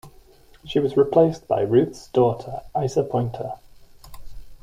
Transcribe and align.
She 0.65 0.79
was 0.79 0.97
replaced 0.97 1.47
by 1.47 1.61
Ruth's 1.61 2.07
daughter 2.07 2.61
Issa 2.75 3.03
Pointer. 3.03 3.51